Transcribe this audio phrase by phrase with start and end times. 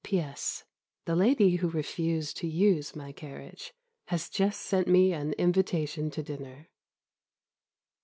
[0.03, 0.63] P.S.
[1.05, 3.71] The lady who refused to use my carriage
[4.07, 6.69] has just sent me an invitation to dinner!